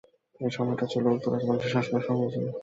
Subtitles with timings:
[0.41, 2.43] এই সময়টি ছিল উক্ত রাজবংশের শাসনের স্বর্ণযুগ।